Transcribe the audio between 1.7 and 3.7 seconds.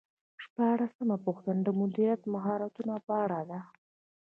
مدیریت د مهارتونو په اړه ده.